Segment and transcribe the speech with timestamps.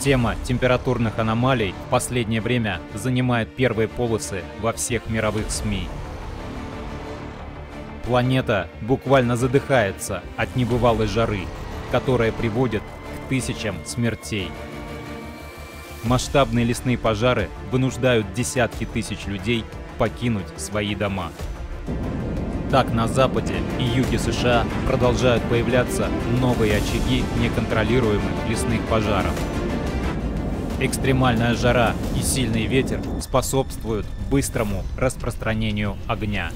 [0.00, 5.88] Тема температурных аномалий в последнее время занимает первые полосы во всех мировых СМИ.
[8.04, 11.40] Планета буквально задыхается от небывалой жары,
[11.90, 14.52] которая приводит к тысячам смертей.
[16.04, 19.64] Масштабные лесные пожары вынуждают десятки тысяч людей
[19.98, 21.32] покинуть свои дома.
[22.70, 26.08] Так на западе и юге США продолжают появляться
[26.40, 29.34] новые очаги неконтролируемых лесных пожаров.
[30.80, 36.52] Экстремальная жара и сильный ветер способствуют быстрому распространению огня.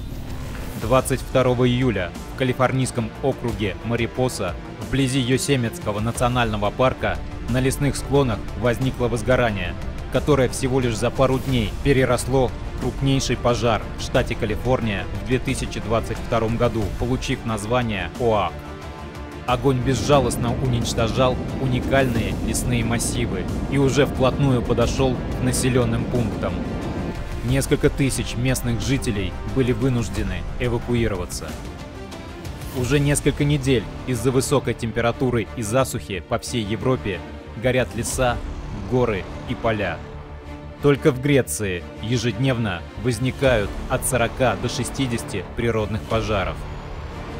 [0.81, 4.55] 22 июля в калифорнийском округе Марипоса,
[4.87, 7.17] вблизи Йосемитского национального парка,
[7.49, 9.75] на лесных склонах возникло возгорание,
[10.13, 16.39] которое всего лишь за пару дней переросло в крупнейший пожар в штате Калифорния в 2022
[16.57, 18.53] году, получив название ОАК.
[19.45, 26.53] Огонь безжалостно уничтожал уникальные лесные массивы и уже вплотную подошел к населенным пунктам.
[27.43, 31.49] Несколько тысяч местных жителей были вынуждены эвакуироваться.
[32.77, 37.19] Уже несколько недель из-за высокой температуры и засухи по всей Европе
[37.61, 38.37] горят леса,
[38.89, 39.99] горы и поля.
[40.81, 46.55] Только в Греции ежедневно возникают от 40 до 60 природных пожаров.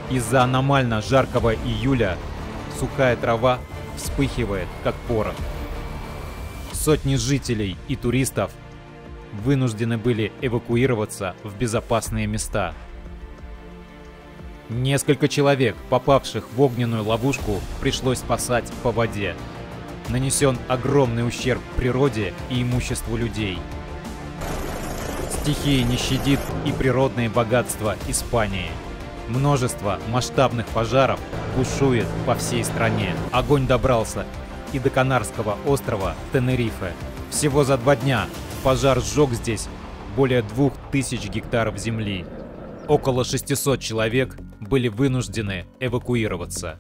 [0.10, 2.18] Из-за аномально жаркого июля
[2.80, 3.60] сухая трава
[3.96, 5.36] вспыхивает, как порох.
[6.72, 8.52] Сотни жителей и туристов
[9.44, 12.74] вынуждены были эвакуироваться в безопасные места.
[14.70, 19.36] Несколько человек, попавших в огненную ловушку, пришлось спасать по воде.
[20.10, 23.60] Нанесен огромный ущерб природе и имуществу людей.
[25.32, 28.70] Стихия не щадит и природные богатства Испании.
[29.28, 31.20] Множество масштабных пожаров
[31.56, 33.16] бушует по всей стране.
[33.32, 34.26] Огонь добрался
[34.74, 36.94] и до Канарского острова Тенерифе.
[37.30, 38.26] Всего за два дня
[38.64, 39.70] пожар сжег здесь
[40.16, 42.26] более 2000 гектаров земли.
[42.88, 46.80] Около 600 человек были вынуждены эвакуироваться.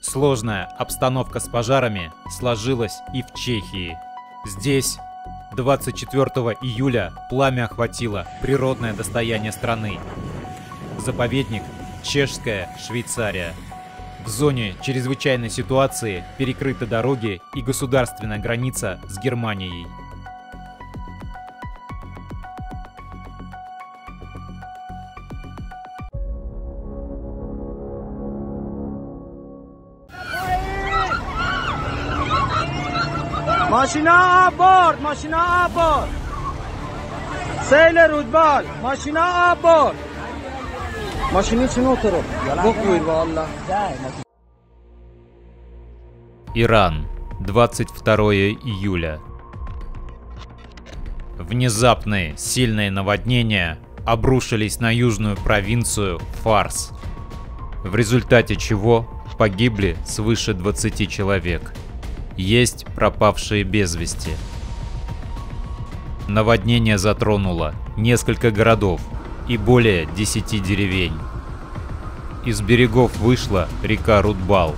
[0.00, 3.96] Сложная обстановка с пожарами сложилась и в Чехии.
[4.44, 4.98] Здесь
[5.54, 9.98] 24 июля пламя охватило природное достояние страны.
[10.98, 11.62] Заповедник
[12.02, 13.54] Чешская Швейцария.
[14.24, 19.86] В зоне чрезвычайной ситуации перекрыты дороги и государственная граница с Германией.
[33.71, 36.09] ماشینا آب برد ماشینا آب برد
[37.61, 39.95] سیل رودبال ماشینا آب برد
[41.33, 42.21] ماشینی چه نوترو
[42.63, 43.47] بخویر والله
[46.55, 47.05] Иран,
[47.39, 49.19] 22 июля.
[51.37, 53.77] Внезапные сильные наводнения
[54.07, 56.93] обрушились на южную провинцию Фарс,
[57.83, 59.07] в результате чего
[59.37, 61.73] погибли свыше 20 человек.
[62.36, 64.32] есть пропавшие без вести.
[66.28, 69.00] Наводнение затронуло несколько городов
[69.48, 71.18] и более 10 деревень.
[72.46, 74.74] Из берегов вышла река Рудбал.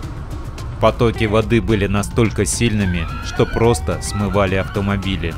[0.80, 5.34] Потоки воды были настолько сильными, что просто смывали автомобили.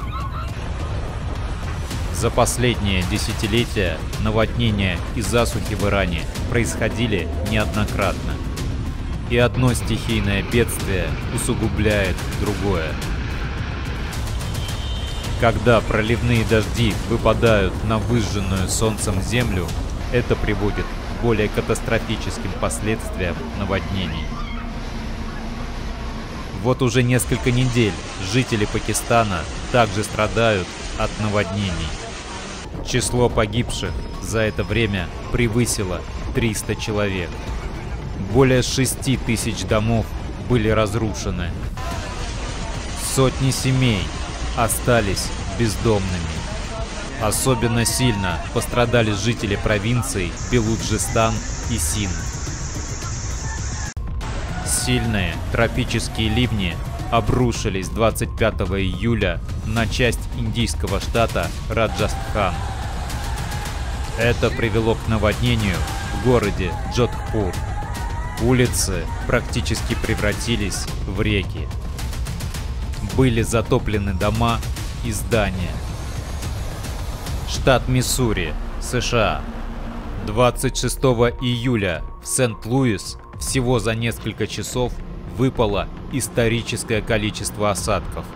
[2.15, 8.33] За последние десятилетия наводнения и засухи в Иране происходили неоднократно.
[9.28, 12.92] И одно стихийное бедствие усугубляет другое.
[15.40, 19.66] Когда проливные дожди выпадают на выжженную солнцем землю,
[20.12, 24.24] это приводит к более катастрофическим последствиям наводнений.
[26.62, 27.92] Вот уже несколько недель
[28.32, 29.40] жители Пакистана
[29.72, 30.66] также страдают
[30.98, 31.70] от наводнений.
[32.88, 33.92] Число погибших
[34.22, 36.00] за это время превысило
[36.34, 37.30] 300 человек.
[38.32, 40.06] Более 6 тысяч домов
[40.48, 41.50] были разрушены.
[43.14, 44.02] Сотни семей
[44.56, 45.28] остались
[45.58, 46.36] бездомными.
[47.22, 51.32] Особенно сильно пострадали жители провинций Белуджистан
[51.70, 52.12] и Синд.
[54.66, 56.76] Сильные тропические ливни
[57.10, 62.54] обрушились 25 июля на часть индийского штата Раджастхан.
[64.18, 65.76] Это привело к наводнению
[66.14, 67.52] в городе Джодхпур.
[68.42, 71.66] Улицы практически превратились в реки.
[73.16, 74.59] Были затоплены дома
[75.06, 75.72] и здания.
[77.48, 78.53] Штат Миссури,
[78.83, 79.41] США.
[80.27, 80.98] 26
[81.41, 84.92] июля в Сент-Луис всего за несколько часов
[85.38, 88.27] выпало историческое количество осадков.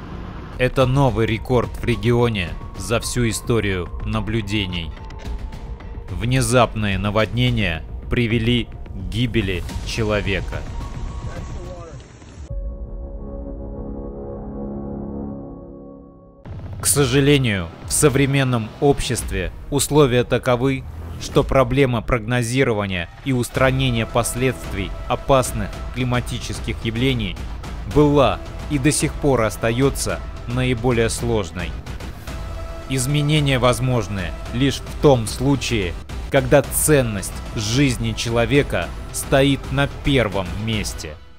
[0.59, 2.49] Это новый рекорд в регионе
[2.79, 4.91] за всю историю наблюдений.
[6.11, 8.69] Внезапные наводнения привели
[9.01, 10.63] гибели человека.
[16.81, 20.83] К сожалению, в современном обществе условия таковы,
[21.21, 27.37] что проблема прогнозирования и устранения последствий опасных климатических явлений
[27.95, 28.39] была
[28.71, 31.71] и до сих пор остается наиболее сложной.
[32.89, 35.93] Изменения возможны лишь в том случае,
[36.31, 41.17] когда ценность жизни человека стоит на первом месте–